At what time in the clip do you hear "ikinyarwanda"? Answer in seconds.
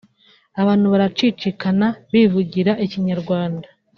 2.85-3.67